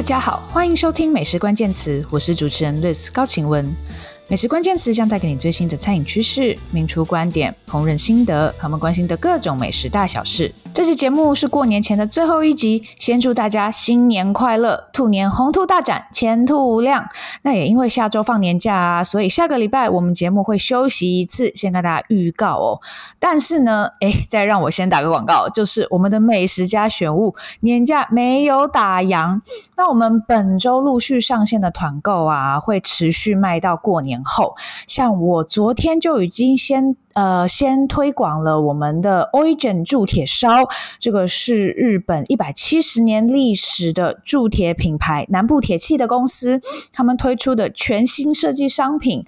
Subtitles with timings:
[0.00, 3.70] 大家好，欢迎收听美食关键词，我是主持人 Liz 高晴雯。
[4.30, 10.54] 美食关键词将带给你最新的餐饮趋势、名厨观点、烹饪心得，他们关心的各种美食大小事。
[10.72, 17.04] 这期节目是过年前的最后一集，先祝大家新年快乐，兔年红兔大展，前途无量。
[17.42, 22.78] 那也因为下周放年假啊，所以下个礼拜我们节目会休息一次，先跟大家预告哦。
[23.18, 29.40] 但是呢，哎，再让我先打个广告，就是我们的美食家选物年假没有打烊。
[29.76, 34.54] 那我们本周陆续上线的团购啊，会持续卖到过年后。
[34.86, 36.96] 像我昨天就已经先。
[37.14, 46.60] 呃，先推广了我们的 Oigen 铸铁烧，这个是日本一百七十年历史的铸铁品牌南部铁器的公司，
[46.92, 49.24] 他们推出的全新设计商品。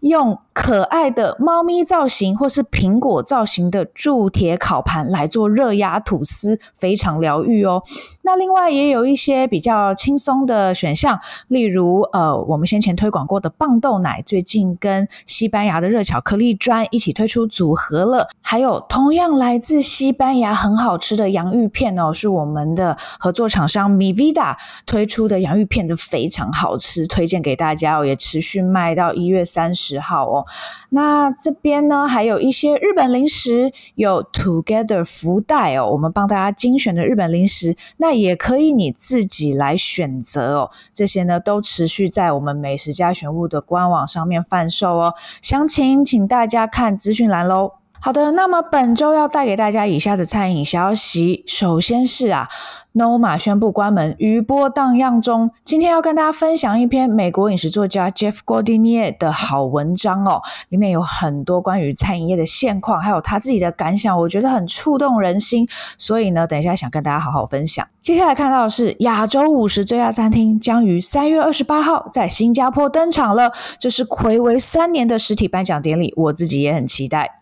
[0.00, 7.82] 用可爱的猫咪造型或是苹果造型的铸铁烤盘来做热压吐司，非常疗愈哦。
[8.22, 18.28] 那另外也有一些比较轻松的选项，例如呃，我们先前推广过的棒豆奶，最近跟西班牙的热巧克力砖一起推出组合了。
[18.42, 29.72] 还有同样来自西班牙很好吃的洋芋片哦，是我们的合作厂商 Mi Vida 推出的洋芋片，就非常好吃，推荐给大家哦，也持续卖到一月三。
[29.76, 30.46] 十号哦，
[30.88, 40.70] 那这边呢，还有一些日本零食，有 Together 福袋哦，我们帮大家精选的日本零食，那也可以你自己来选择哦。
[40.94, 47.85] 这些呢都持续在我们美食家选物的官网上面贩售哦，详情请大家看资讯栏喽。
[48.06, 52.48] 好的，那么本周要带给大家以下的餐饮消息，首先是啊。
[52.94, 55.50] Noma 宣布关门，余波荡漾中。
[55.64, 65.66] 今天要跟大家分享一篇美国饮食作家 Jeff Gordinier 的好文章哦，里面有很多关于餐饮业的现况，还有他自己的感想，我觉得很触动人心。
[65.98, 67.84] 所以呢，等一下想跟大家好好分享。
[68.00, 73.50] 接下来看到的是亚洲五十最佳餐厅将于三月二十八号在新加坡登场了，
[73.80, 77.32] 这是睽违三年的实体颁奖典礼，我自己也很期待。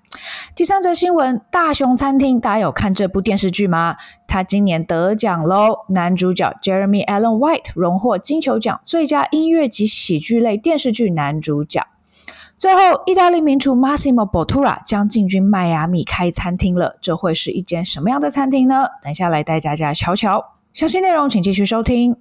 [0.55, 3.97] 第三则新闻，大熊餐厅，大家有看这部电视剧吗？
[4.27, 11.87] 他今年得奖喽，男主角 Jeremy Allen White 荣获金球奖最佳音乐及喜剧类电视剧男主角。
[12.57, 18.87] 最后，意大利名厨 Massimo Bottura 将进军迈阿密开餐厅了，这会是一间什么样的餐厅呢？
[19.03, 22.17] 等下来带大家瞧瞧，详细内容请继续收听。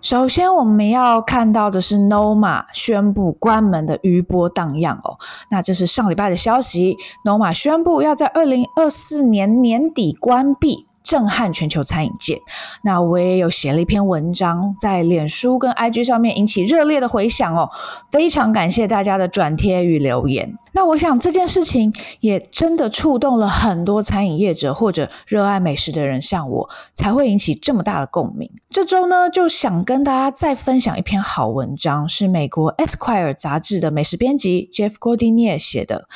[0.00, 5.18] 首先，我们要看到的是 Noma 宣布关门的余波荡漾哦。
[5.50, 10.86] 那这是上礼拜的消息，Noma 宣布要在二零二四年年底关闭。
[11.02, 12.40] 震撼全球餐饮界。
[12.84, 17.70] 那我也有写了一篇文章，在脸书跟 IG 上面引起热烈的回响哦，
[18.12, 20.54] 非常感谢大家的转贴与留言。
[20.72, 28.50] 那我想这件事情也真的触动了很多餐饮业者或者热爱美食的人，像我才会引起这么大的共鸣。
[28.68, 36.06] 这周呢，就想跟大家再分享一篇好文章，是美国 Esquire 杂志的美食编辑 Jeff g o r d i n e 写的。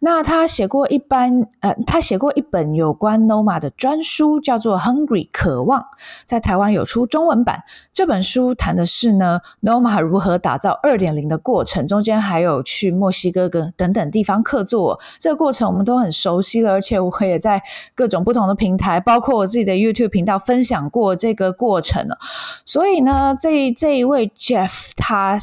[0.00, 5.80] 那他写过一般，呃，他写过一本有关 Noma 的专书，叫做《Hungry 渴望》，
[6.24, 7.62] 在台湾有出中文版。
[7.92, 17.62] 这本书谈的是呢，Noma 如何打造二点零的过程，中间还有去墨西哥跟等等等地方客座，这个过程我们都很熟悉了，而且我也在
[17.94, 22.18] 各种不同的平台，包括我自己的 YouTube 频道分享过这个过程了。
[22.64, 25.38] 所以呢，这这一位 Jeff 他。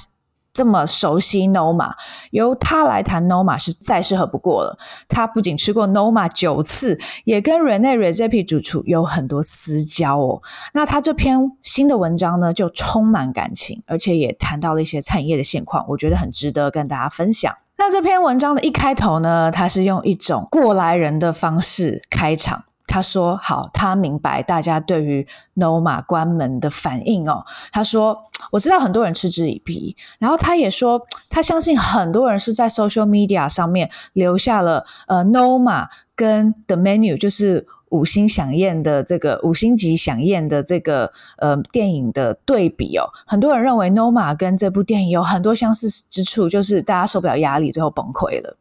[0.54, 1.92] 这么熟悉 Noma，
[2.32, 4.76] 由他来谈 Noma 是再适合不过了。
[5.08, 10.42] 他不仅吃过 Noma 九次，也跟 Rene Redzepi 主厨有很多私交哦。
[10.74, 17.54] 那他这篇新的文章呢，就充满感情，而且也谈到了一些餐饮业的现况，我觉得很值得跟大家分享。
[17.78, 22.64] 那这篇文章的一开头呢，他是用一种过来人的方式开场。
[22.90, 27.46] 他说：“好，他明白大家对于 Noma 关门的反应哦。
[27.70, 28.18] 他说，
[28.50, 43.10] 我知道很多人嗤之以鼻，然后他也说，他相信很多人是在 social media 上面留下了呃 Noma 跟 The Menu，就是五星饗宴的这个五星级饗宴的这个呃电影的对比哦。
[43.26, 48.58] 很多人认为 Noma 跟这部电影有很多相似之处，就是大家受不了压力，最后崩溃了。”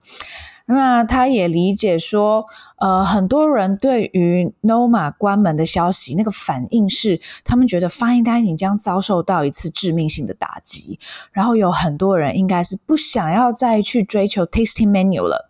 [0.68, 2.44] 那他也理解说，
[2.78, 10.98] 呃，很多人对于 Noma 关门的消息，那个反应是，他们觉得 Fine Dining 将遭受到一次致命性的打击，
[11.30, 15.45] 然后有很多人应该是不想要再去追求 Tasting Menu 了。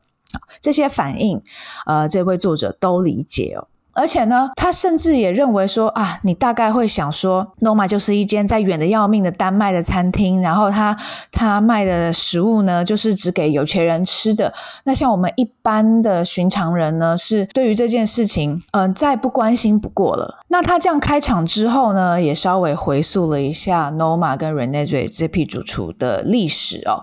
[0.61, 1.43] 这些反应，
[1.87, 3.69] 呃，这位作者都理解哦。
[3.97, 10.97] 而且呢，他甚至也认为说啊，你大概会想说，Noma 就是一间在远的要命的丹麦的餐厅，然后他
[11.33, 14.53] 他卖的食物呢，就是只给有钱人吃的。
[14.85, 20.41] 那像我们一般的寻常人呢，是对于这件事情，嗯、再不关心不过了。
[20.49, 27.03] 那他这样开场之后呢，也稍微回溯了一下 Noma 跟 Renegy GP 主厨的历史哦。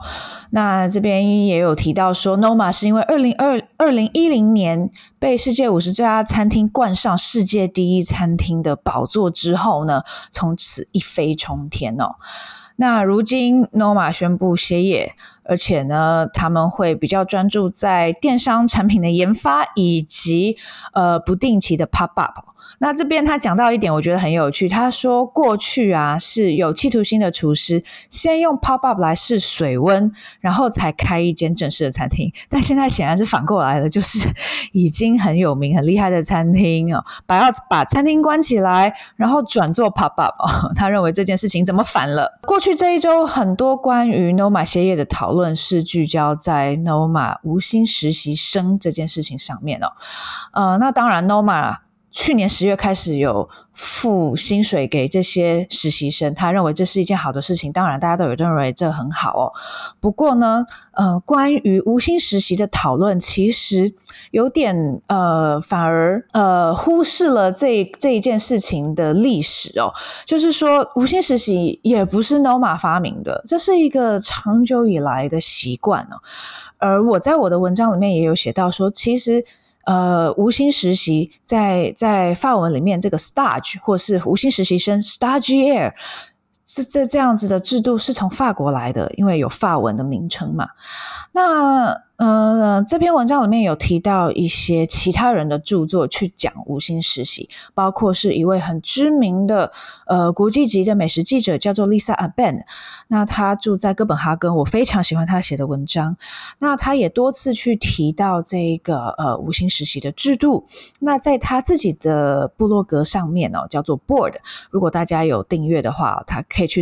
[0.51, 4.89] 那这边也有提到说，Noma 是因为二零二二零一零年
[5.19, 10.01] 被世界五十最佳餐厅冠上世界第一餐厅的宝座之后呢，
[10.31, 12.15] 从此一飞冲天哦。
[12.77, 15.13] 那如今 Noma 宣布歇业，
[15.43, 20.57] 而且呢，他们会比较专注在电商产品的研发以及
[20.93, 22.52] 呃不定期的 pop up。
[22.83, 24.67] 那这边他讲到一点，我觉得很有趣。
[24.67, 32.29] 他说过去啊是有企图心的厨师先用 pop up 来试水温，然后才开一间正式的餐厅。
[32.49, 34.27] 但现在显然是反过来了，就是
[34.73, 40.35] 已经很有名、很厉害的餐厅哦，把要把餐厅关起来，然后转做 pop up。
[40.75, 42.37] 他认为这件事情怎么反了？
[42.41, 49.93] 过去这一周，很多关于 Noma 歇业的讨论是聚焦在 Noma 无薪实习生这件事情上面哦。
[50.51, 51.77] 呃，那当然 Noma。
[52.13, 57.71] 去年十月开始有付薪水给这些实习生，他认为这是一件好的事情。
[57.71, 59.51] 当然，大家都有认为这很好哦。
[59.99, 63.91] 不过呢，呃，关于无薪实习的讨论，其实
[64.29, 69.91] 有点呃，反而呃忽视了这这一件事情的历史哦。
[70.23, 76.21] 就是说，无薪实习也不是 Noma 发明的，这是一个长久以来的习惯哦。
[76.77, 79.43] 而我在我的文章里面也有写到说，其实。
[79.85, 85.93] 呃，无薪实习在在法文里面，这个 stage 或是无薪实习生 stagiaire
[86.65, 90.69] 是这这样子的制度是从法国来的，因为有法文的名称嘛。
[91.33, 99.71] 那呃，这篇文章里面有提到一些其他人的著作去讲无薪实习，包括是一位很知名的
[100.05, 102.61] 呃国际级的美食记者，叫做 Lisa Aben。
[103.07, 106.15] 那他住在哥本哈根，我非常喜欢他写的文章。
[106.59, 110.65] 那他也多次去提到这个呃无薪实习的制度。
[110.99, 114.35] 那在他自己的部落格上面哦，叫做 Board。
[114.69, 116.81] 如果大家有订阅的话，他可以去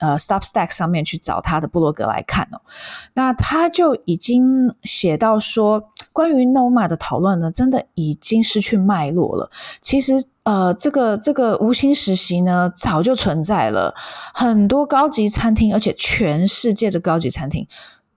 [0.00, 2.60] 呃 Substack 上面去找他的部落格来看哦。
[3.14, 9.50] 那他就已经写到说，关于 Noma 的讨论呢，真的已经失去脉络了。
[9.80, 13.94] 其实，呃，这个这个无薪实习呢，早就存在了，
[14.32, 17.66] 很多高级餐厅，而且全世界的高级餐厅。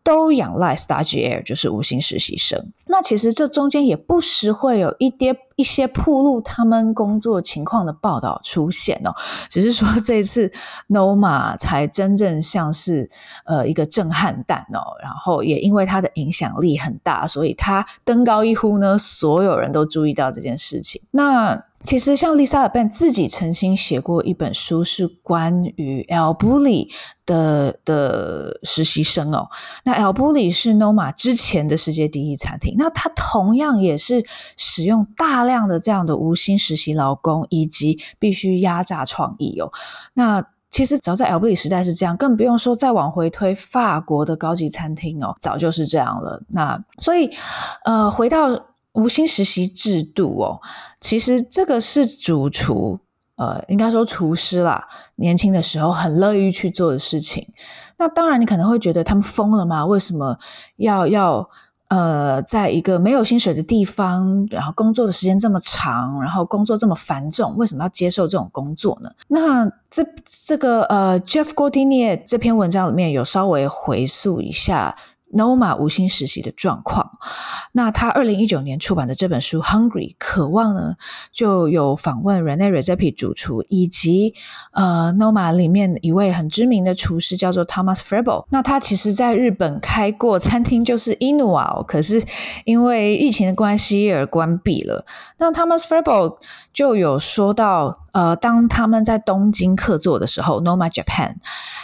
[0.04, 2.72] 都仰赖 Stage Air，就是无薪实习生。
[2.86, 9.14] 那其实这中间也不时会有一些一些暴露他们工作情况的报道出现哦。
[9.50, 10.52] 只是说这一次
[10.88, 13.10] Noma 才真正像是
[13.46, 14.98] 呃一个震撼弹哦。
[15.02, 21.02] 然后也因为他的影响力很大，所以他登高一呼呢，所有人都注意到这件事情。
[21.12, 26.90] 那其实，像 Lisa Aben 自己曾经写过一本书，是关于 El Bulli
[27.26, 29.50] 的的实习生哦。
[29.86, 34.26] 那 El Bulli 是 Noma 之前的世界第一餐厅，那他同样也是
[34.58, 39.72] 使用大量的这样的无薪实习劳工，以及必须压榨创意哦。
[40.14, 46.44] 那其实早在 El Bulli 时代是这样，更不用说再往回推法国的高级餐厅哦，早就是这样了。
[46.50, 47.32] 那所以，
[47.86, 48.66] 呃，回到。
[49.00, 50.60] 无薪实习制度哦，
[51.00, 53.00] 其实这个是主厨，
[53.36, 57.48] 呃，应该说厨师啦，年轻的时候很乐意去做的事情。
[57.98, 59.86] 那当然，你可能会觉得他们疯了吗？
[59.86, 60.38] 为什么
[60.78, 61.50] 要要
[61.90, 69.10] 呃，在一个没有薪水的地方，然后工作的时间这么长，然后工作这么繁重，为什么要接受这种工作呢？
[69.28, 74.96] 那这这个呃，Jeff Goldine 这篇文章里面有稍微回溯一下。
[75.32, 77.20] Noma 无薪实习的状况，
[77.74, 80.96] 那他二零一九年出版的这本书《Hungry》渴望呢，
[81.32, 84.34] 就有访问 Rene Redzepi 主厨，以及
[84.74, 88.46] 呃 Noma 里面一位很知名的厨师叫做 Thomas Frebel。
[88.50, 92.24] 那他其实在日本开过餐厅，就是 Inu 可是
[92.66, 95.06] 因为疫情的关系而关闭了。
[95.38, 96.38] 那 Thomas Frebel
[96.74, 101.36] 就有说到，呃，当他们在东京客座的时候，Noma Japan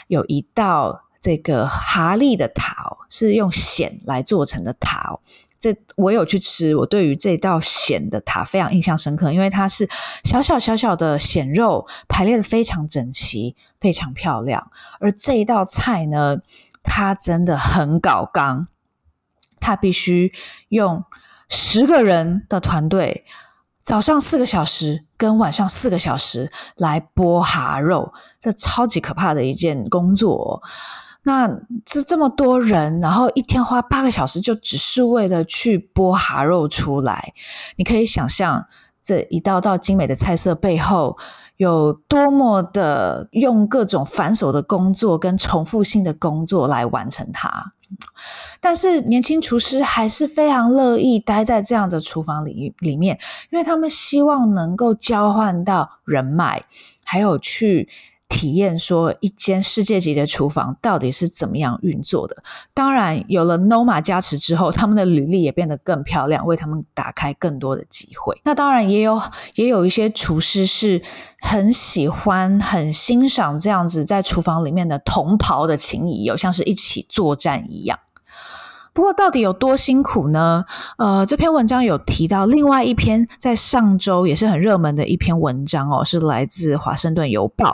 [0.07, 1.04] 有一道。
[1.25, 5.17] 这个哈利的塔，是用蚬来做成的塔。
[5.57, 9.89] 这我有去吃，我对于这道蚬的塔非常印象深刻，因为它是
[10.23, 14.69] 小小小小的蚬肉排列的非常整齐，非常漂亮。
[14.99, 16.37] 而这一道菜呢，
[16.83, 18.67] 它真的很搞刚，
[19.59, 20.31] 它必须
[20.69, 21.03] 用
[21.49, 23.25] 十个人的团队，
[23.81, 30.61] 早上四个小时跟晚上四个小时来剥蛤肉，这超级可怕的一件工作。
[31.25, 31.49] 那
[31.83, 37.33] 这这么多人，然后一天花八个小时，就只是为了去剥蛤肉出来。
[37.77, 38.67] 你可以想象
[39.01, 41.17] 这一道道精美的菜色背后
[41.57, 47.73] 有多么的用各种繁琐的工作跟重复性的工作来完成它。
[48.61, 53.17] 但是年轻厨师还是非常乐意待在这样的厨房里里面，
[53.49, 56.65] 因为他们希望能够交换到人脉，
[57.03, 57.89] 还有去。
[58.27, 62.43] 体验说一间世界级的厨房到底是怎么样运作的。
[62.73, 68.41] 当然，有了 Noma 加持之后，他们的履历也变得更漂亮，为他们打开更多的机会。
[68.43, 69.21] 那当然也有
[69.55, 71.01] 也有一些厨师是
[71.39, 77.99] 很喜欢、很欣赏这样子在厨房里面的同袍的情谊，有像是一起作战一样。
[78.95, 80.63] 不过，到底有多辛苦呢？
[80.97, 87.65] 呃，这篇文章有提到另外一篇在上周也是很热门的一篇文章哦，是来自《华盛顿邮报》。《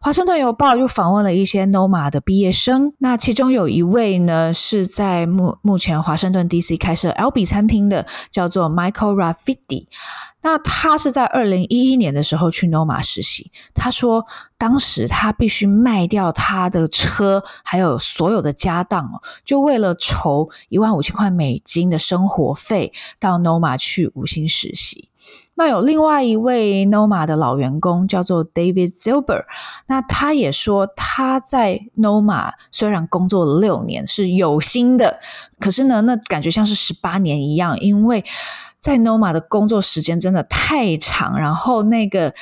[0.00, 7.44] 华盛顿邮报》又访问了一些 Noma 的毕业生，那其中有一位呢是在目目前华盛顿 DC 开设 L.B.
[7.44, 9.86] 餐厅的，叫做 Michael Rafiti。
[10.46, 13.50] 那他是在二零一一年的时候去 Noma 实习。
[13.74, 14.24] 他说，
[14.56, 25.08] 当时他必须卖掉他的车，还有所有的家当哦，就为了筹一万五千块美金的生活费，到 Noma 去五星实习。
[25.56, 29.46] 那有另外一位 Noma 的老员工叫做 David Zilber，
[29.88, 35.18] 那他也说他在 Noma 虽然工作了六年是有薪的，
[35.58, 38.24] 可是呢，那感觉像是十八年一样，因为。
[38.86, 42.32] 在 Noma 的工作时间真的太长，然后那个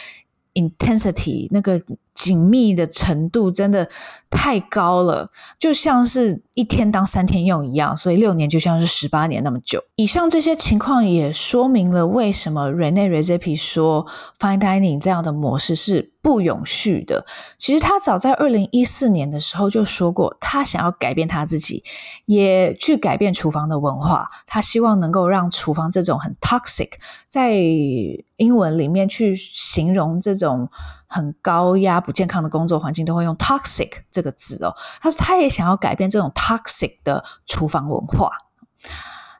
[0.53, 1.81] intensity 那个
[2.13, 3.89] 紧密的程度真的
[4.29, 9.83] 太高了，就像是一天当三天用一样，所以六年就像是十八年那么久。
[9.97, 14.07] 以上这些情况也说明了为什么 Rene Redzepi 说
[14.39, 17.25] Fine Dining 这样的模式是不永续的。
[17.57, 21.85] 其实他早在二零一四年的时候就说过，他想要改变他自己，
[22.25, 24.29] 也去改变厨房的文化。
[24.47, 26.93] 他希望能够让厨房这种很 toxic，
[27.29, 30.71] 在英文里面去形容这种。
[31.07, 34.75] 很高压、不健康的工作环境都会用 toxic 这个字哦。
[35.01, 38.33] 他说他也想要改变这种 toxic 的厨房文化。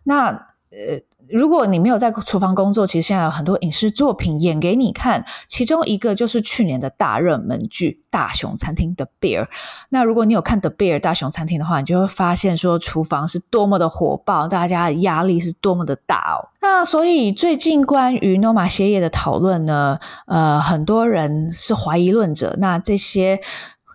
[0.05, 0.27] 那
[0.71, 1.01] 呃，
[1.31, 9.49] 如果你没有在厨房工作，其实现在有很多影视作品演给你看，其中一个就是去年的大热门剧《大熊餐厅》的 Bear。
[9.89, 16.49] 那如果你有看 The Bear 大熊餐厅的话，你就会发现说厨房是多么的火爆，大家的压力是多么的大哦。
[16.61, 22.57] 那所以最近关于 Noma 歇业的讨论呢，呃，很多人是怀疑论者。
[22.59, 23.41] 那这些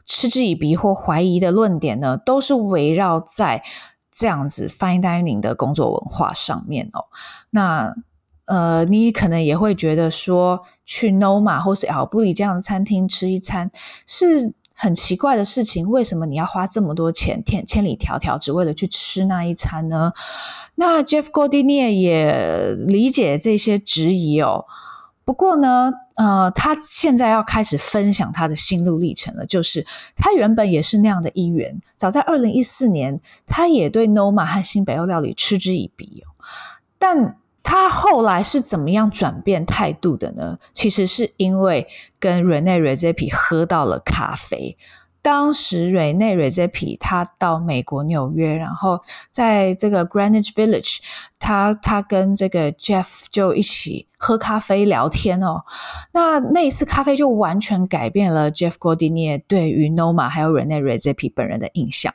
[0.06, 3.64] 嗤之以鼻或怀疑的论点呢，都是围绕在
[4.20, 7.06] 这样子 Fine Dining 的工作文化上面哦。
[7.52, 7.94] 那
[8.44, 13.72] 呃，你可能也会觉得说，去 Noma 或是 Albuli 这样的餐厅吃一餐
[14.06, 15.88] 是很奇怪的事情。
[15.90, 20.12] 为什么你要花这么多钱，千千里迢迢，只为了去吃那一餐呢？
[20.76, 24.66] 那 Jeff g o r d i n e 也理解这些质疑哦，
[25.24, 29.46] 不过呢，呃，他现在要开始分享他的心路历程了。
[29.46, 29.86] 就是
[30.18, 36.36] 他原本也是那样的一员，早在二零一四年，他也对 Noma 和新北欧料理嗤之以鼻哦。
[36.98, 40.60] 但他后来是怎么样转变态度的呢？
[40.74, 41.88] 其实是因为
[42.20, 44.78] 跟 Rene r e z e p i 喝到了咖啡。
[45.22, 51.00] 当时 Rene Redzepi 他到美国纽约，然后在这个 Greenwich Village，
[51.38, 55.64] 他他跟这个 Jeff 就一起喝咖啡聊天哦。
[56.14, 62.14] 那那一次咖啡就完全改变了 Jeff Gordinier 对于 Noma 还有 Rene Redzepi 本人的印象。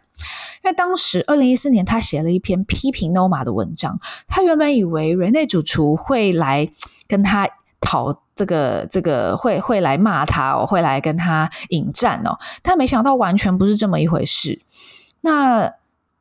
[0.63, 6.67] 因为当时二零一四年他写了一篇批评 Noma 的文章，他原本以为瑞内主厨会来
[7.07, 7.49] 跟他
[7.81, 8.24] 讨。
[8.35, 14.61] 这个这个会会来骂他哦，会来跟他引战哦，但没想到完全不是这么一回事。
[15.21, 15.73] 那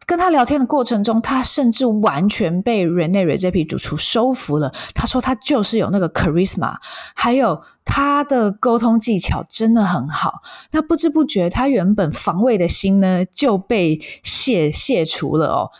[0.05, 4.73] 跟他聊天的过程中，他甚至完全被 Rene r e z e p i 主厨收服了。
[4.93, 6.75] 他说他就是有那个 charisma，
[7.15, 10.41] 还有他的沟通技巧真的很好。
[10.71, 15.71] 那不知不觉，他原本防卫的心呢就被卸卸除了哦。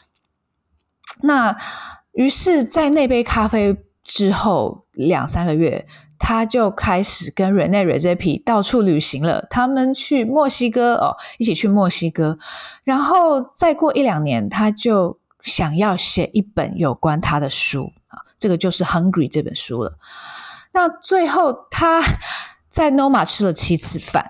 [1.21, 1.55] 那
[2.13, 5.85] 于是，在那杯咖啡之后两三个月。
[6.25, 9.46] 他就开始跟 Rene Redzepi 到处旅行了。
[9.50, 12.38] 他们去墨西哥哦，一起去墨西哥。
[12.86, 19.98] 然后再过一两年，他就想要写一本有关他的书啊，这个就是《Hungry》这本书了。
[20.72, 22.01] 那最后他
[22.70, 24.25] 在 Noma 吃了七次饭，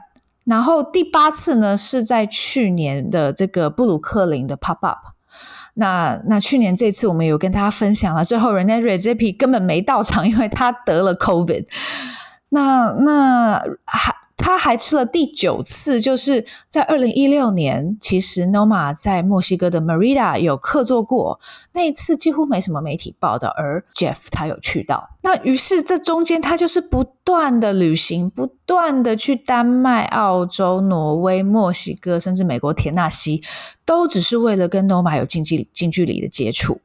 [0.45, 5.12] 然后第八次呢是在去年的这个布鲁克林的 Pop Up。
[5.75, 11.65] 那那去年这次我们有跟大家分享了，最后 Rene r e z e p i 根本没到场， 因为他得了 COVID。
[12.49, 21.39] 那那还他还吃了第九次，就是在二零一六年，其实 Noma 在墨西哥的 Marida 有客座过，
[21.73, 25.12] 那一次几乎没什么媒体报道，而 Jeff 他有去到。
[25.25, 33.41] 那于是这中间他就是不断的旅行，不断的去丹麦、澳洲、挪威、墨西哥，甚至美国田纳西，
[33.85, 36.81] 都只是为了跟努马有近距近距离的接触。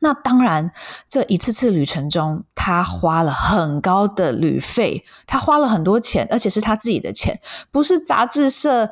[0.00, 0.72] 那当然，
[1.08, 8.90] 这一次次旅程中，他花了很高的旅费，他花了很多钱，而且是他自己的钱，不是杂志社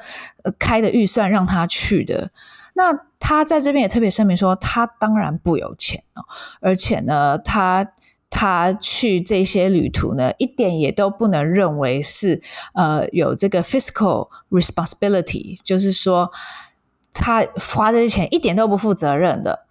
[0.59, 2.31] 开的预算让他去的。
[2.73, 6.25] 那他在这边也特别声明说，他当然不有钱哦，
[6.63, 7.93] 而且呢，他。
[8.31, 12.41] 他去这些旅途呢，一点也都不能认为是
[12.75, 16.31] 呃有这个 fiscal responsibility，就是说
[17.13, 19.67] 他花这些钱一点都不负责任的。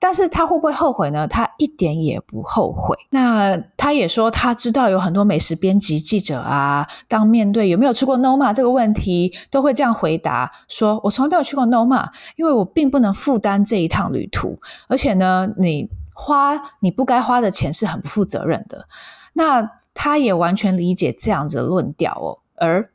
[0.00, 1.26] 但是他会不会后悔呢？
[1.26, 2.96] 他一点也不后悔。
[3.10, 15.88] 那他也说，他知道有很多美食编辑记者啊，当面对有没有去过 Noma 这个问题，都会这样回答：说我从来没有去过 Noma，因为我并不能负担这一趟旅途，而且呢，你。
[16.20, 18.88] 花你不该花的钱是很不负责任的，
[19.34, 22.90] 那他也完全理解这样子的论调哦，而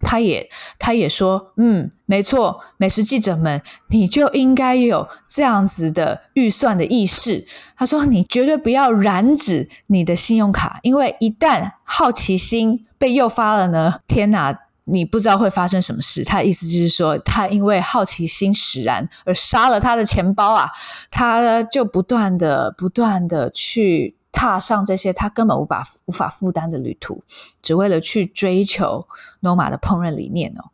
[0.00, 7.46] 他也他也说，嗯，没错，美食记者们，你就应该有这样子的预算的意识。
[7.74, 14.65] 他说，你绝对不要染指你的信用卡，因为一旦好奇心被诱发了呢，天哪！
[14.88, 16.24] 你不知道会发生什么事。
[16.24, 20.70] 他的意思就是说，他因为好奇心使然而杀了他的钱包啊！
[21.10, 27.20] 他就不断的、不断的去踏上这些他根本无法无法负担的旅途，
[27.60, 29.08] 只为了去追求
[29.42, 30.70] Noma 的烹饪理念哦。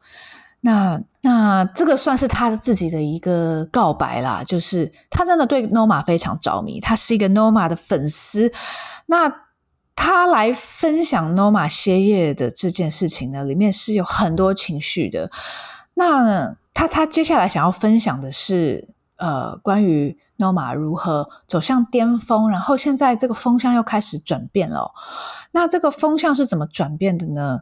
[0.60, 8.52] 那那这个算是他自己的一个告白啦，就是他真的对 Noma 非常着迷，他是一个 Noma 的粉丝。
[9.06, 9.32] 那。
[10.04, 15.30] 他来分享 Noma 歇业的这件事情呢，里面是有很多情绪的。
[15.94, 24.90] 那他他接下来想要分享的是，呃，关于 Noma 如何走向巅峰，然后现在这个风向又开始转变了。
[25.52, 27.60] 那这个风向是怎么转变的呢？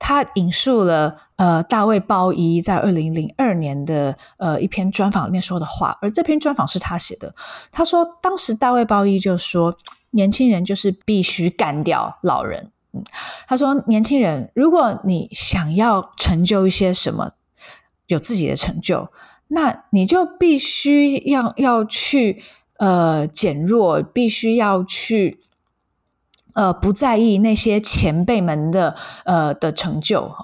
[0.00, 7.32] 他引述了呃大卫鲍伊在二零零二年的呃一篇专访里面说的话，而这篇专访是他写的。
[7.70, 9.78] 他说，当时大卫鲍伊就说。
[10.12, 12.70] 年轻人就是必须干掉老人。
[12.92, 13.04] 嗯，
[13.46, 17.32] 他说：“年轻人，如果你想要成就一些什么，
[18.06, 19.10] 有自己的成就，
[19.48, 22.42] 那你就必须要要去
[22.78, 25.40] 呃减弱，必须要去
[26.54, 30.34] 呃不在意那些前辈们的呃的成就。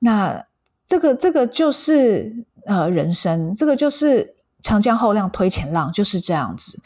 [0.00, 0.44] 那
[0.86, 6.82] 这个这个就是呃人生，这个就是长江后浪推前浪，就是这样子，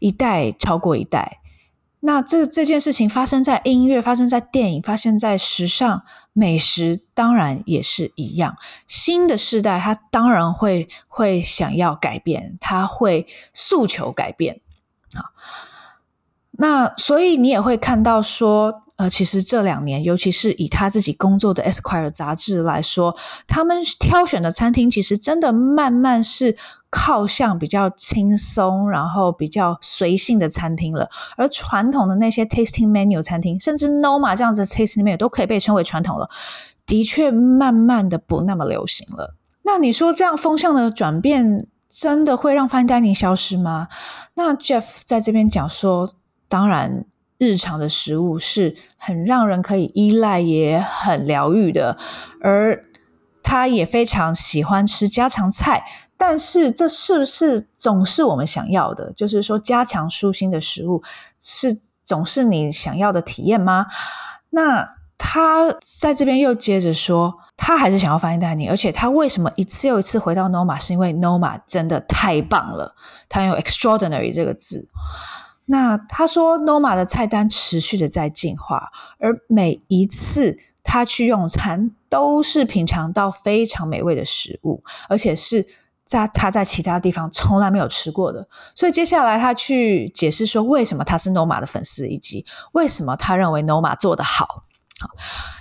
[0.00, 1.36] 一代超过一代。”
[2.00, 8.56] 那这这件事情发生在音乐，发生在电影，发生在时尚、美食，当然也是一样。
[8.86, 14.60] 新的世代，他当然会会想要改变，他会诉求改变
[15.14, 15.30] 好。
[16.52, 18.82] 那所以你也会看到说。
[19.00, 26.54] 呃，其实这两年，尤其是以他自己工作的 Esquire 杂志来说，他们挑选的餐厅其实真的慢慢是
[26.90, 31.08] 靠向比较轻松，然后比较随性的餐厅了。
[31.38, 36.28] 而传统的那些 tasting menu 餐厅，甚至 Noma 这样子 tasting menu 都可以被称为传统了，
[36.84, 39.34] 的确慢慢的不那么流行了。
[39.62, 43.88] 那你说这样风向的转变，真的会让 Fine Dining 消失吗？
[44.34, 46.12] 那 Jeff 在这边讲说，
[46.50, 47.06] 当然。
[47.40, 51.96] 日常的食物是很让人可以依赖，也很疗愈的，
[52.42, 52.84] 而
[53.42, 55.82] 他也非常喜欢吃家常菜。
[56.18, 59.10] 但是，这是不是总是我们想要的？
[59.14, 61.02] 就是说，家常舒心的食物
[61.38, 63.86] 是总是你想要的体验吗？
[64.50, 72.94] 那他在这边又接着说，他还是想要 Fine Dining，而且他为什么一次又一次回到 Noma，是因为 Noma 真的太棒了。
[73.30, 74.86] 他用 extraordinary 这个字。
[75.72, 78.88] 那他说，Noma 的菜单持续的在进化，
[79.20, 85.64] 而每一次他去用餐，都是品尝到非常美味的食物，而且是
[86.04, 88.48] 在他在其他地方从来没有吃过的。
[88.74, 94.64] 所以接下来他去解释说，为什么他是 Noma 的粉丝，以及为什么他认为 Noma 做得好。
[94.98, 95.08] 好，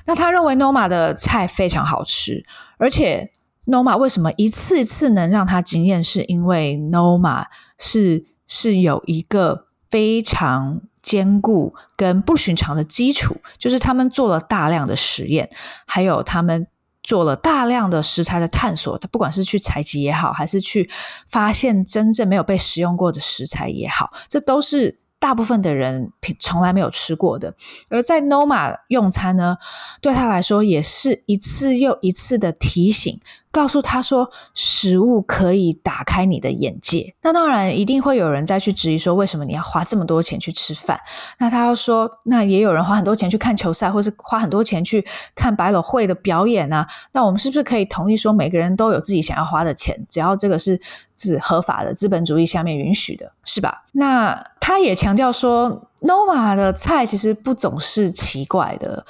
[0.08, 2.44] 那他认为 Noma 的菜非常好吃，
[2.80, 3.32] 而且
[3.68, 7.46] Noma 为什么一次一次能让他惊艳，是因为 Noma
[7.78, 9.69] 是是有一个。
[9.90, 15.50] 非常坚固跟不寻常的基础，就是他们做了大量的实验，
[15.86, 16.68] 还有他们
[17.02, 18.98] 做了大量的食材的探索。
[19.12, 20.90] 不管是去采集也好，还是去
[21.28, 27.56] 发现真正没有被使用过的食材也好，这都是大部分的人从来没有吃过的。
[27.90, 29.58] 而在 Noma 用餐呢，
[30.02, 33.20] 对他来说也是一次又一次的提醒。
[33.52, 37.16] 告诉他说，食物可以打开你的眼界。
[37.24, 41.00] 那当然，一定会有人再去质疑说，为什么你要花这么多钱去吃饭？
[41.40, 46.88] 那他要说，那也有人花很多钱去看球赛，或是花很多钱去看百老汇的表演啊。
[47.12, 50.80] 那我们是不是可以同意说，每个人都有自己想要花的钱，只要这个是
[51.18, 53.84] 是合法的资本主义下面允许的，是吧？
[53.94, 59.04] 那他也强调说，Nova 的菜其实不总是奇怪的，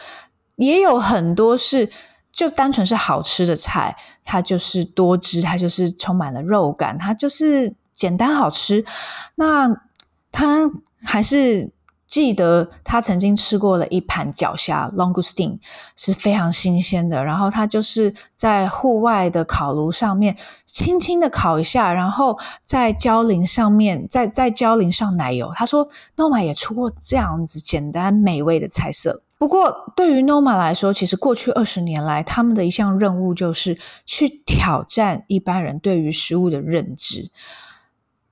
[0.55, 1.89] 也有很多是。
[2.31, 8.85] 就单纯是好吃的菜，它就是多汁，它就是充满了肉感，它就是简单好吃。
[9.35, 9.67] 那
[10.31, 10.69] 他
[11.03, 11.71] 还是
[12.07, 15.59] 记得他曾经吃过了一盘脚虾 （longustine）
[15.95, 25.51] 是非常新鲜的，然后他就是在户外的烤炉上面轻轻的烤一下，然后在焦淋上面再再焦淋上奶油。
[25.55, 29.23] 他说，Noma 也出过这样子简单美味的菜色。
[29.39, 37.31] 不过，对于 Noma 来说，其实过去二十年来，他们的一项任务就是去挑战一般人对于食物的认知。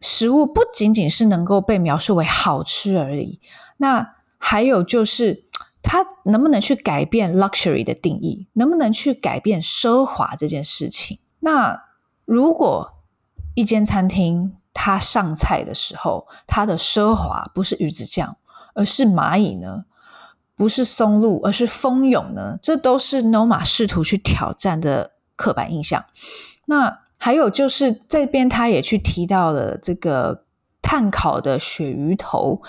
[0.02, 3.40] 食物不仅仅是能够被描述为好吃而已，
[3.78, 5.46] 那还有就是，
[5.82, 11.20] 它能不能去改变 luxury 的定义，能不能去改变奢华这件事情？
[11.40, 11.84] 那
[12.26, 12.94] 如果
[13.56, 18.36] 一间餐厅它上菜的时候，它的奢华不是鱼子酱，
[18.76, 19.86] 而是蚂蚁呢？
[20.58, 22.58] 不是松露，而是蜂蛹呢？
[22.62, 26.04] 这都是 Noma 试图去挑战的刻板印象。
[26.66, 30.44] 那还有就是这边他也去提到了这个
[30.82, 32.62] 碳烤的鳕鱼头。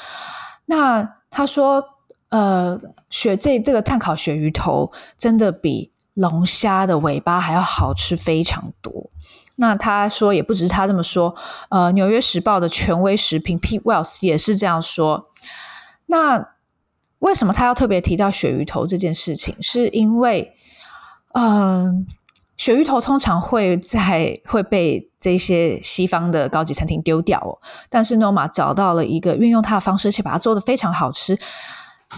[0.66, 1.83] 那他说，
[2.29, 9.11] 呃，鳕这这个碳烤鳕鱼头真的比龙虾的尾巴还要好吃非常多。
[9.57, 11.35] 那他说也不只是他这么说，
[11.70, 15.31] 呃，《纽约时报》的权威食品 Pete Wells 也是这样说。
[16.07, 16.51] 那
[17.21, 19.57] 为什么他要特别提到鳕鱼头这件事情？
[19.61, 20.55] 是因为，
[21.33, 22.07] 嗯、
[22.57, 27.59] 鳕鱼头通常会在会被这些西方的高级餐厅丢掉哦。
[27.91, 31.39] 但是 Noma 找到了一个运用它的方式，且把它做得非常好吃，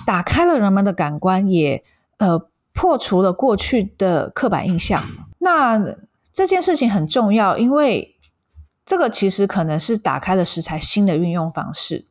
[0.04, 1.82] 打开了人们的感官，也
[2.18, 5.02] 呃破除了过去的刻板印象。
[5.38, 5.82] 那
[6.32, 8.16] 这件事情很重要，因为
[8.84, 12.06] 这个其实可能是打开了食材新的运用方式。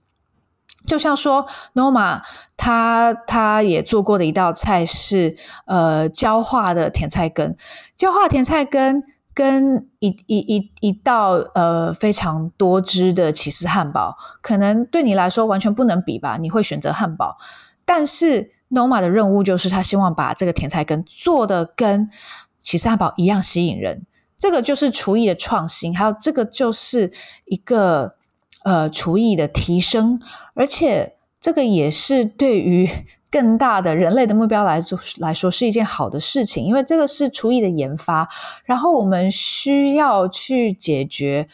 [0.85, 2.21] 就像说，Noma
[2.55, 7.55] 他他也做过的一道菜是呃焦化的甜菜根，
[7.97, 16.37] 焦化甜菜根跟一一一一道呃非常多汁的起司汉堡，可能对你来说完全不能比吧？
[16.37, 17.37] 你会选择汉堡，
[17.85, 22.09] 但是 Noma 的任务就是他希望把这个甜菜根做的跟
[22.57, 24.05] 起司汉堡一样吸引人，
[24.37, 27.11] 这个就是厨艺的创新，还有这个就是
[27.45, 28.15] 一个。
[28.63, 30.19] 呃，厨艺的提升，
[30.53, 32.89] 而且这个也是对于
[33.31, 34.79] 更大的人类的目标来
[35.19, 38.27] 来说是一件好的事情，因为这个是厨艺的研发，
[38.65, 41.47] 然后我们需要去解决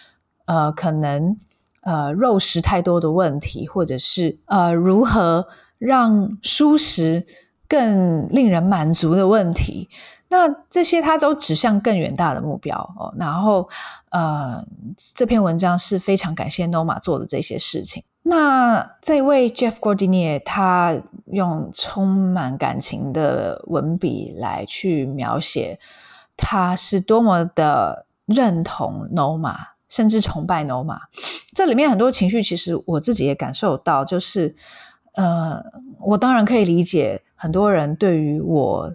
[0.46, 1.38] 呃可能
[1.82, 7.28] 呃肉食太多的问题，或者是呃如何让蔬食
[7.68, 9.90] 更令人满足的问题。
[10.28, 13.14] 那这些它都指向更远大的目标哦。
[13.18, 13.70] 然后，
[14.10, 14.66] 呃，
[15.14, 18.04] 这篇文章是非常感谢 Noma 做的这些事情。
[18.24, 20.96] 那这位 Jeff g o r d i n i e 他
[21.28, 25.80] 用充满感情的文笔来去描写，
[26.36, 29.56] 他是多么的认同 Noma，
[29.88, 30.98] 甚至崇拜 Noma。
[31.54, 34.56] 这里面很多情绪，其实我自己也感受到，就是，
[35.14, 35.64] 呃，
[36.00, 38.92] 我当然可以理解很多人对于我。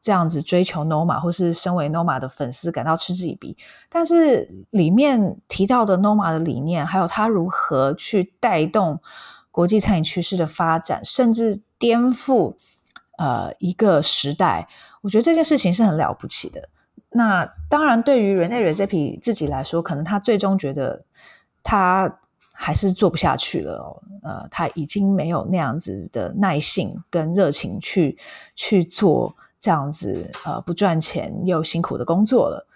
[0.00, 3.54] 这样子追求 Noma 或是身为 Noma 的粉丝感到嗤之以鼻，
[3.90, 8.98] 但是里面提到的 Noma 的理念，还有他如何去带动
[9.50, 12.54] 国际餐饮趋势的发展，甚至颠覆
[13.18, 14.66] 呃一个时代，
[15.02, 16.70] 我觉得这件事情是很了不起的。
[17.10, 21.04] 那当然，对于 Rene Redzepi 自己来说，可能他最终觉得
[21.62, 22.20] 他
[22.54, 28.16] 还是做不下去了哦，呃，他已经没有那样子的耐性跟热情去
[28.54, 29.36] 去做。
[29.60, 32.66] 这样子，呃，不赚钱又辛苦的工作了，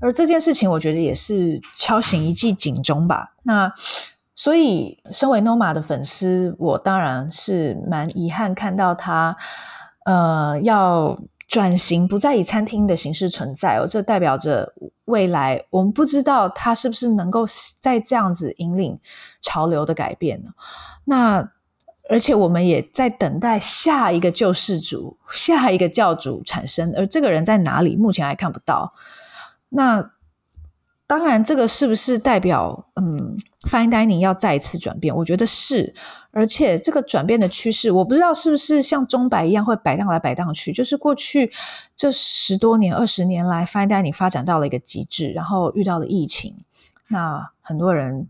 [0.00, 3.34] 而这件事情，我觉得也是敲醒一记警钟吧。
[3.42, 3.70] 那
[4.34, 9.36] 所以，身为 Noma 的粉丝，我当然是蛮遗憾看到他，
[10.06, 13.86] 呃，要转型，不再以餐厅的形式存在哦。
[13.86, 14.72] 这代表着
[15.04, 17.44] 未来，我们不知道他是不是能够
[17.80, 18.98] 再这样子引领
[19.42, 20.50] 潮流的改变呢？
[21.04, 21.52] 那。
[22.10, 27.96] 而且我们也在等待下一个救世主、下一个教主产生，而这个人在哪里？
[27.96, 28.92] 目前还看不到。
[29.68, 30.10] 那
[31.06, 35.14] 当然，这个是不是代表嗯，Fine Dining 要再一次转变？
[35.14, 35.94] 我觉得是，
[36.30, 40.72] 而且这个转变的趋势，我不知道是不是像钟摆一样会摆荡来摆荡去。
[40.72, 41.50] 就是过去
[41.96, 46.56] 这十多年、二十年来，Fine Dining 发展到了一个极致，然后遇到了疫情，
[47.08, 48.28] 那很多人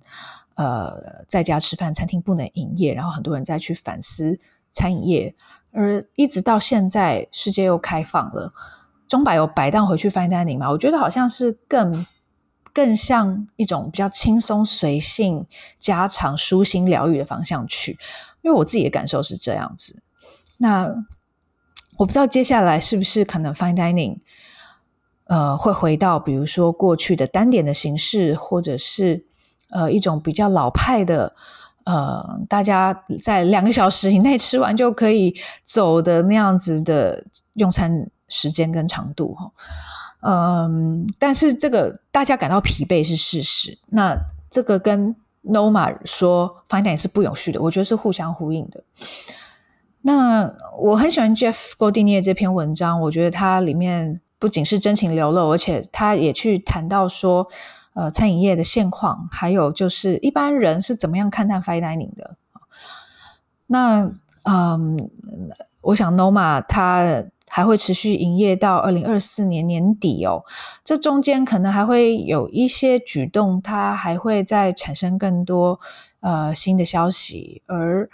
[0.62, 4.38] 呃在家吃饭，餐厅不能营业，然后很多人再去反思
[4.70, 5.34] 餐饮业，
[5.72, 8.52] 而一直到现在，世界又开放了，
[9.08, 10.70] 钟摆有摆荡回去 Fine Dining 吗？
[10.70, 12.06] 我觉得好像是更。
[12.72, 15.44] 更像一种比较轻松、随性、
[15.76, 17.98] 家常、舒心、疗愈的方向去，
[18.42, 20.04] 因为我自己的感受是这样子。
[20.58, 20.86] 那
[21.96, 24.20] 我不知道接下来是不是可能 Fine Dining，
[25.24, 29.26] 呃，会回到比如说过去的单点的形式，或者是
[29.70, 31.34] 呃一种比较老派的，
[31.84, 39.50] 呃，大家在两个小时以内吃完就可以走的那样子的用餐时间跟长度哈。
[40.22, 43.78] 嗯，但是这个大家感到疲惫是事实。
[43.88, 44.16] 那
[44.50, 48.82] 这个跟 Noma 说 f i n d i n g 是不永续的，我觉得是互相呼应的。
[50.02, 57.46] 那我很喜欢 Jeff Gordinier 这篇文章，我觉得它里面不仅是真情流露，而且他也去谈到说，
[58.00, 62.36] 呃，餐饮业的现况，还有就是一般人是怎么样看待 Fine Dining 的。
[63.66, 64.10] 那
[64.44, 65.10] 嗯，
[65.82, 67.24] 我想 Noma 它。
[67.52, 70.44] 还会持续营业到二零二四年年底哦，
[70.84, 75.80] 这中间可能还会有一些举动，它还会再产生更多
[76.20, 78.08] 呃新的消息，而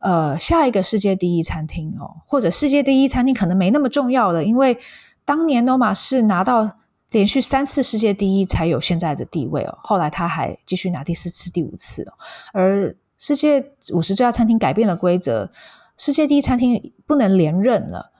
[0.00, 4.76] 呃下一个世界第一餐厅哦，或者世界第一餐厅可能没那么重要了，因为
[5.24, 6.68] 当年 Noma 是拿到
[7.12, 12.12] 连续三次世界第一才有现在的地位哦，后来他还继续拿第四次、第五次哦，
[12.52, 15.50] 而世界五十这家餐厅改变了规则，
[15.96, 18.10] 世界第一餐厅不能连任了。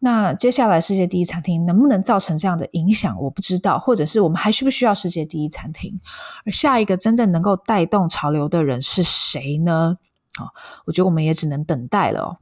[0.00, 5.98] 那接下来世界第一餐厅能不能造成这样的影响，我不知道，或者是我们还需不需要世界第一餐厅？
[6.44, 9.96] 而下一个真正能够带动潮流的人是谁呢？
[10.36, 10.52] 啊，
[10.84, 12.36] 我觉得我们也只能等待了哦。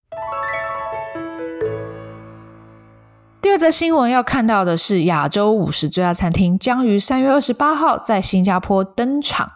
[3.42, 9.50] 第二则新闻要看到的是，亚洲五十最佳餐厅将于三月二十八号在新加坡登场。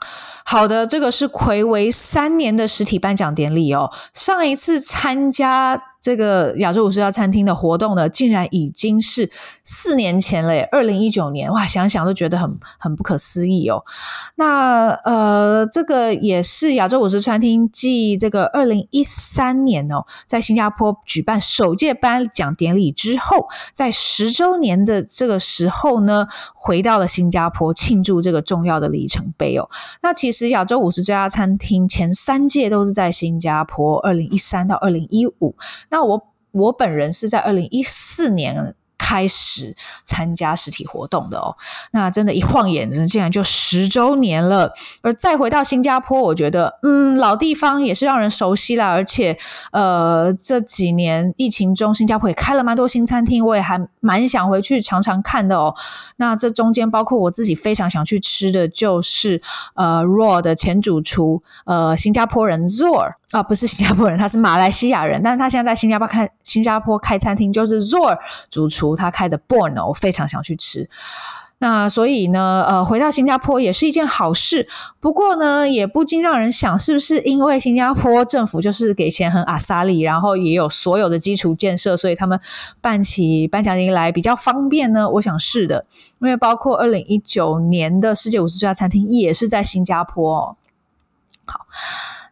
[0.48, 5.78] 好的，这个是魁为三年的实体颁奖典礼哦，上一次参加。
[5.98, 9.28] 这个亚洲五十家餐厅的活动呢，竟然已经是
[9.64, 13.82] 四年前了耶，二零一九年，哇，想想都觉得很很不可思议哦。
[14.36, 29.68] 那呃，这个也是亚洲五十餐厅继这个二零一三年哦，在新加坡举办首届颁奖典礼之后，在十周年的这个时候呢，回到了新加坡庆祝这个重要的里程碑哦。
[30.02, 35.54] 那其实亚洲五十家餐厅前三届都是在新加坡，二零一三到二零一五。
[35.90, 36.22] 那我
[36.52, 38.74] 我本人是在二零一四年
[39.06, 41.54] 开始参加实体活动的哦，
[41.92, 44.72] 那真的，一晃眼子竟然就十周年了。
[45.00, 48.88] 而再回到新加坡，我觉得，嗯，老地方也是让人熟悉啦。
[48.88, 49.38] 而且，
[49.70, 55.72] 呃，这几年疫情中，新加坡也开了蛮多新餐厅，我也还蛮想回去尝尝看的哦。
[56.16, 59.40] 那这中间包括我自己非常想去吃的就是，
[59.74, 63.14] 呃，Raw 的前主厨，呃，新加坡人 Zor。
[63.32, 68.16] 啊，不是新加坡人，他是马来西亚人，但是他现在在新加坡开新加坡开餐厅，就是 Zor
[68.48, 70.88] 主厨他开的 Born，我非常想去吃。
[71.58, 74.68] 那所以呢，呃，回到新加坡也是一件好事。
[75.00, 82.38] 不过呢，也不禁让人想，是不是因为新加坡政府就是给钱很阿萨利，然后也有所有的基础建设，所以他们
[82.82, 85.08] 办起颁奖典礼来比较方便呢？
[85.08, 85.86] 我想是的，
[86.20, 90.58] 因为包括二零一九年的世界五十最佳餐厅也是在新加坡。
[91.46, 91.60] 好。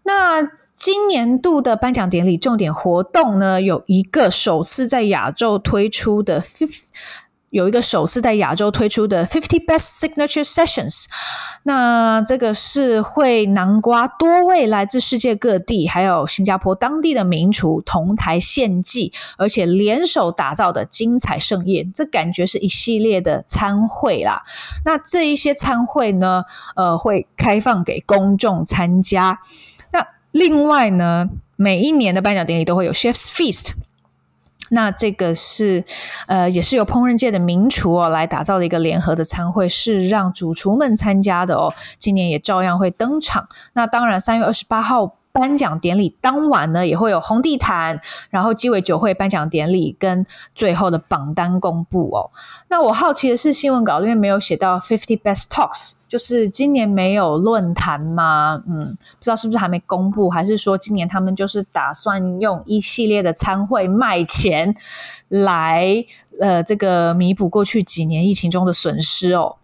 [0.07, 0.43] 那
[0.77, 6.43] 今年度的颁奖典礼重点活动呢，有一个首次在亚洲推出的
[7.49, 11.05] 有一个首次在亚洲推出的 fifty best signature sessions。
[11.62, 21.90] 那这个是会囊括多位来自世界各地，还有新加坡当地的名厨同台献技，而且联手打造的精彩盛宴。
[21.93, 24.43] 这感觉是一系列的餐会啦。
[24.85, 26.43] 那这一些餐会呢，
[26.75, 29.38] 呃，会开放给公众参加。
[30.35, 33.70] 另外呢，每一年的颁奖典礼都会有 Chef's Feast，
[34.70, 35.85] 那这个是
[36.27, 41.73] 呃，也是由烹饪界的名厨哦来打造的一个联合的餐会，是让主厨们参加的哦。
[41.99, 43.49] 今年也照样会登场。
[43.75, 45.14] 那当然，三月二十八号。
[45.35, 52.31] 颁奖典礼当晚呢，也会有红地毯，然后鸡尾酒会颁奖典礼跟最后的榜单公布哦。
[52.68, 58.62] 那我好奇的是，新闻稿里面没有写到 Fifty Best Talks，就是今年没有论坛吗？
[58.68, 64.73] 嗯，不知道是不是还没公布，还是说今年他们就是打算用一系列的餐会卖钱
[65.27, 66.05] 来，
[66.40, 69.57] 呃，这个弥补过去几年疫情中的损失哦。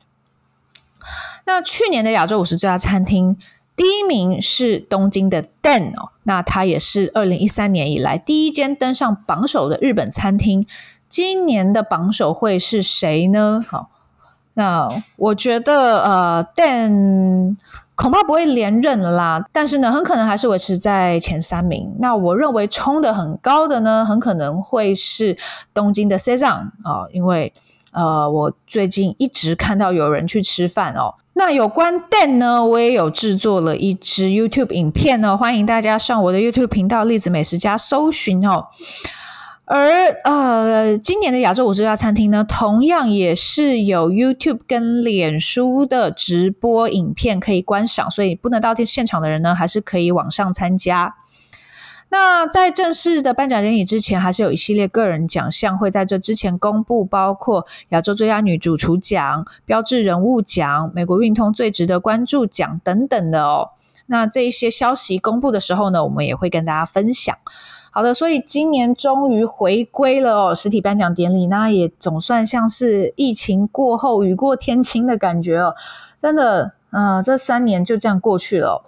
[1.46, 3.36] 那去年的亚洲五十最佳餐厅，
[3.80, 10.66] 第一名是东京的 Den 哦，那它也是二零一三年以来第一间登上榜首的日本餐厅。
[11.08, 13.64] 今年的榜首会是谁呢？
[13.66, 13.88] 好，
[14.52, 17.56] 那我觉得呃，Den
[17.94, 21.96] 恐怕不会连任了啦，但是呢，很可能还是维持在前三名。
[22.00, 25.38] 那我认为冲得很高的呢，很可能会是
[25.72, 26.50] 东京的 Seiza
[26.82, 27.54] 啊，因为
[27.92, 31.14] 呃，我最近一直看到有人去吃饭哦。
[31.34, 38.66] 那有关 Den 呢，我也有制作了一支 YouTube 影片哦，欢迎大家上我的 YouTube 频道“栗子美食家”搜寻哦。
[39.64, 51.14] 而呃，今年的亚洲五十家餐厅呢，同样也是有 YouTube 跟脸书的直播影片可以观赏，所以不能到现场的人呢，还是可以网上参加。
[52.10, 63.70] 那在正式的颁奖典礼之前，还是有一系列个人奖项会在这之前公布，包括亚洲最佳女主厨奖、标志人物奖、美国运通最值得关注奖等等的哦。
[64.06, 67.36] 那这一些消息公布的时候呢，我们也会跟大家分享。
[67.92, 75.74] 好的，所以今年终于回归了哦，实体颁奖典礼，那也总算像是疫情过后雨过天晴的感觉哦。
[76.20, 78.84] 真的，呃，这三年就这样过去了。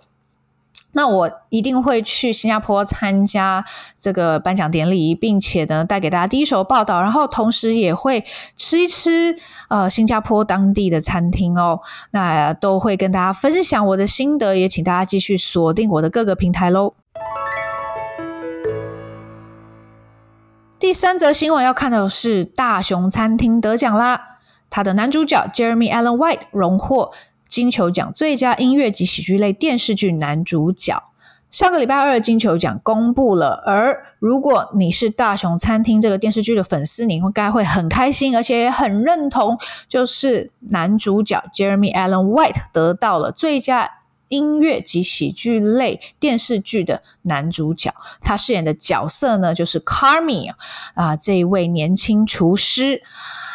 [0.93, 3.65] 那我一定会去新加坡参加
[3.97, 8.25] 这个颁奖典礼，并且呢，带给大家第一手报道，然后同时也会
[8.57, 9.35] 吃一吃
[9.69, 11.81] 呃新加坡当地的餐厅哦。
[12.11, 16.95] 那都会跟大家分享我的心得，也请大家继续锁定我的各个平台喽。
[20.79, 24.39] 第三则新闻要看的是大熊餐厅得奖啦！
[24.69, 27.13] 他的男主角 Jeremy Allen White 荣获
[27.53, 31.03] 金球奖最佳音乐及喜剧类电视剧男主角。
[31.51, 43.99] 上个礼拜二金球奖公布了，而如果你是大熊餐厅这个电视剧的粉丝，你应该会很开心，而且也很认同，就是男主角 Jeremy Allen White 得到了最佳。
[44.29, 50.51] 音乐及喜剧类电视剧的男主角，他饰演的角色呢，就是 Carmy
[50.95, 53.03] 啊，这一位年轻厨师。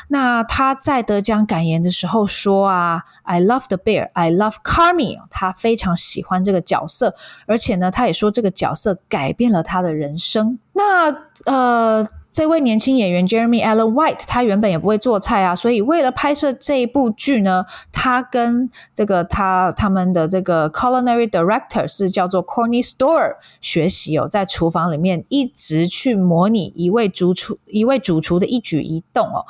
[0.08, 5.20] 那他在得奖感言的时候说啊，I love the bear, I love Karmi，。
[5.30, 7.14] 他非常喜欢这个角色，
[7.46, 10.60] 而且呢，他也说这个角色改变了他的人生。
[10.74, 11.12] 那
[11.46, 12.08] 呃。
[12.30, 29.46] 这位年轻演员 Jeremy Allen White，他原本也不会做菜啊，所以为了拍摄这一部剧呢，他跟这个他他们的这个 Culinary Director 是叫做 Corny Store 学习哦，在厨房里面一直去模拟一位主厨一位主厨的一举一动哦，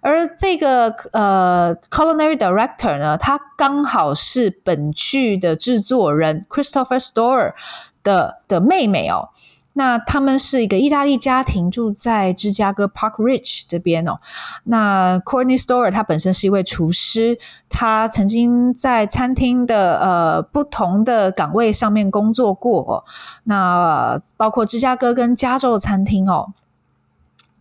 [0.00, 7.52] 而这个呃 Culinary Director 呢，他刚好是本剧的制作人 Christopher Store
[8.02, 9.28] 的的妹妹哦。
[9.74, 14.18] 那他们是一个意大利家庭，住在芝加哥 Park Ridge 这边哦。
[14.64, 23.04] 那 Courtney Storer 他本身是一位厨师，他曾经在餐厅的呃不同的岗位上面工作过。
[23.44, 26.52] 那包括芝加哥跟加州的餐厅哦。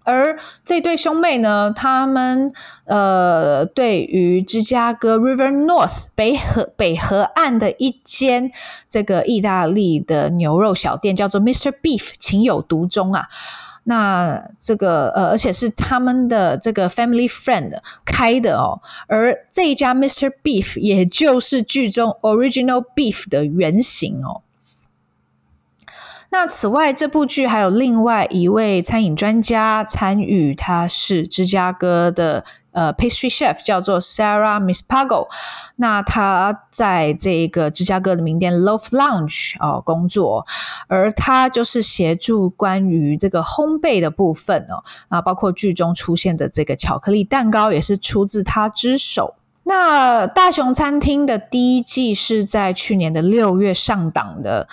[0.10, 2.52] 而这对兄妹呢，他们
[2.86, 8.52] 呃，对于芝加哥 River North 北河北河岸的一间
[8.89, 11.72] 这个意大利的牛肉小店，叫做 Mr.
[11.82, 13.28] Beef，情有独钟啊。
[13.86, 17.72] 那这个呃，而且是他们的这个 family friend
[18.06, 18.82] 开的哦。
[19.08, 20.32] 而这一家 Mr.
[20.43, 24.41] Beef，也就是剧中 Original Beef 的原型哦。
[26.31, 35.27] 那此外，这部剧还有另外一位餐饮专家参与，他是芝加哥的呃 pastry chef，叫做 Sarah Mispago。
[35.77, 40.45] 那他在这个芝加哥的名店 Loaf Lounge 哦、工作，
[40.87, 49.33] 而他就是协助关于这个烘焙的部分哦，啊，包括剧中出现的这个巧克力蛋糕也是出自他之手。
[49.69, 54.67] 那大熊餐厅的第一季是在去年的六月上档的，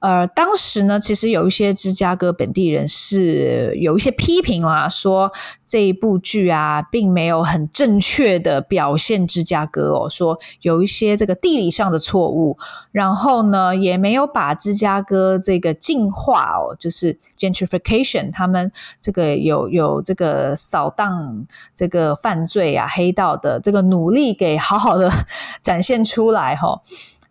[0.00, 5.30] 呃，当时呢，其实有一些芝加哥本地人是有一些批评啦，说
[5.66, 12.56] 这一部剧啊，并没有很正确的表现芝加哥哦，说有一些这个地理上的错误，
[12.90, 18.70] 然后呢，也没有把芝加哥这个进化哦，就是 gentrification，他们
[19.00, 24.18] 这个有有这个扫荡这个犯罪啊、黑道的这个努力。
[24.38, 25.10] 给好好的
[25.62, 26.80] 展现出来哈，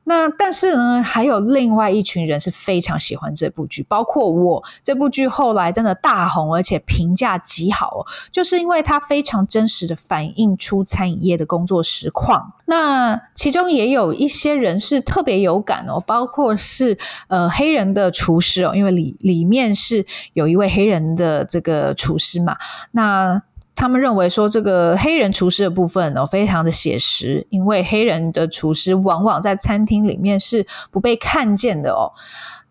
[0.10, 4.63] 那但是呢，还有另外一群人是非常喜欢这部剧，包括我。
[4.82, 12.53] 这部剧后来真的大红，而且评价极好，就是因为它非常真实的反映出餐饮业的工作实况。
[12.68, 16.97] 那其中也有一些人是特别有感哦，包括是
[17.28, 22.55] 呃黑人的厨师哦，因为里里面是有一位黑人的这个厨师嘛，
[22.91, 23.43] 那。
[23.78, 32.11] 他们认为说这个黑人厨师的部分哦，非常的写实，因为黑人的厨师往往在餐厅里面是不被看见的哦。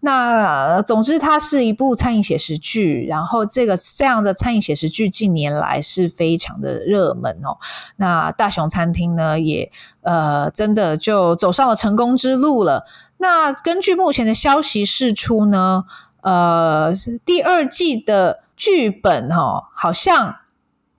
[0.00, 7.56] 那总之，它是一部餐饮写实剧，然后这个这样的餐饮写实剧近年来是非常的热门哦。
[7.96, 9.70] 那大熊餐厅呢，也
[10.02, 12.84] 呃真的就走上了成功之路了。
[13.18, 15.84] 那根据目前的消息释出呢，
[16.20, 16.92] 呃，
[17.24, 20.36] 第二季的剧本、哦，好像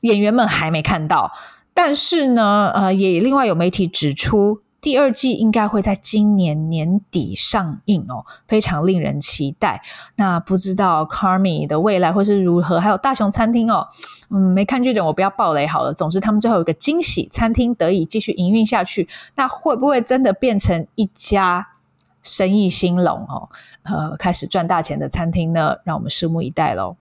[0.08, 1.32] 演员们还没看到，
[1.74, 4.62] 但是呢，呃，也另外有媒体指出。
[4.80, 9.82] 第二季应该会在今年年底上映哦，非常令人期待。
[10.16, 12.80] 那不知道 Carmy 的未来会是如何？
[12.80, 13.88] 还有大熊餐厅哦，
[14.30, 15.94] 嗯，没看剧的我不要暴雷好了。
[15.94, 19.10] 总之，他们最后有个惊喜，餐厅得以继续营运下去。
[19.36, 21.68] 那会不会真的变成一家
[22.22, 23.50] 生意兴隆哦？
[23.84, 25.76] 呃，开始赚大钱的餐厅呢？
[25.84, 26.96] 让我们拭目以待喽。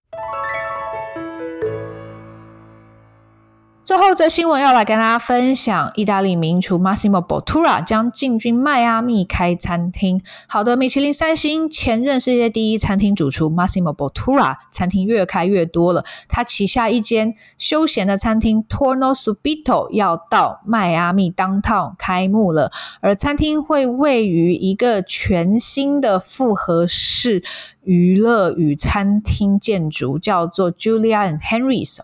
[3.87, 10.21] 最后，这新闻要来跟大家分享，意大利名厨 Massimo Bottura 将进军迈阿密开餐厅。
[10.45, 16.03] 好的，米其林三星、前任世界第一餐厅主厨 Massimo Bottura 餐厅越开越多了。
[16.27, 27.41] 他旗下一间休闲的餐厅 Torno Subito 要到迈阿密 Downtown 开幕了，而餐厅会位于一个全新的复合式
[27.87, 31.99] 娱乐与餐厅建筑，叫做 Julia and Henry's。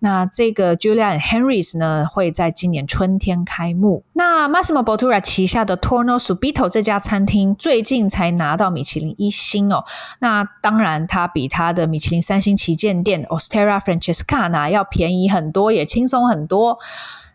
[0.00, 4.02] 那这个 Julia and Henry's 呢，会在今年春天开幕。
[4.14, 9.84] 那 Massimo Bottura 旗下的 Torno Subito 这家餐厅最近才拿到米其林一星哦。
[10.18, 16.78] 那当然，它比它的米其林三星旗舰店 Ostera Francescana 要便宜很多，也轻松很多。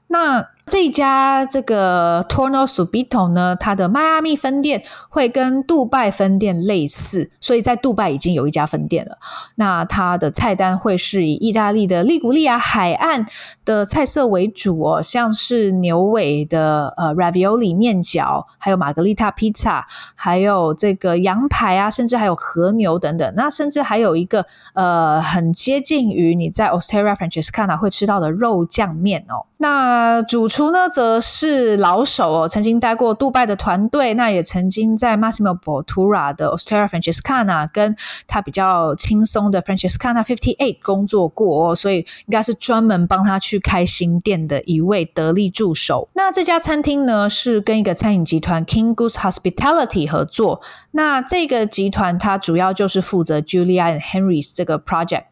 [0.08, 9.18] 那这家这个 Torno Subito 呢，它的迈阿密分店会跟杜拜分店类似，所以在杜拜已经有一家分店了。
[9.56, 13.26] 那它的菜单会是以意大利的利古利亚海岸
[13.66, 19.86] 的菜色为主哦，像是牛尾的呃 Ravioli 面饺，还有玛格丽塔披萨，
[20.16, 23.34] 还有这个羊排啊，甚至还有和牛等等。
[23.36, 29.46] 那甚至还有一个呃很接近于你在 Osteria Francescana 会吃到的肉酱面哦。
[29.58, 37.96] 那主厨呢，则是老手哦，曾经待过杜拜的团队，那也曾经在 Massimo Bottura 的 Osteria Francescana 跟
[38.28, 46.08] 他比较轻松的 Francescana Fifty Eight 工作过哦，所以应该是专门帮他去开新店的一位得力助手。
[46.14, 55.24] 那这家餐厅呢，是跟一个餐饮集团 King Goose Hospitality 合作，那这个集团它主要就是负责 Julia and Henry's 这个 project，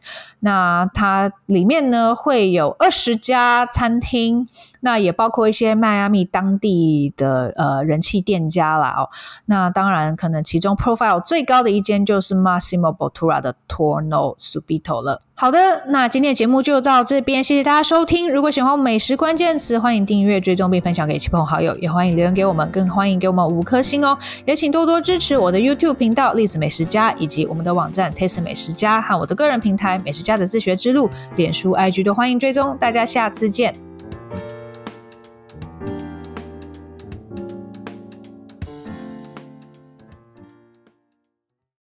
[0.44, 4.48] 那它里面呢会有二十家餐厅。
[4.84, 9.08] 那也包括一些迈阿密当地的呃人气店家啦哦。
[9.44, 15.22] 那当然，可能其中 profile 最高的一间就是 Massimo Bottura 的 Torno Subito 了。
[15.34, 18.30] 好的，那今天的节目就到这边，谢谢大家收听。
[18.30, 24.16] 如果喜欢美食关键词，欢迎订阅、追踪并分享给亲朋好友，也欢迎留言给我们，更欢迎给我们五颗星哦。
[24.44, 32.76] 也请多多支持我的 YouTube 频道栗子美食家，以及我们的网站 Taste 美食家和我的个人平台美食家的自学之路，脸书、IG 都欢迎追踪。
[32.78, 33.91] 大家下次见。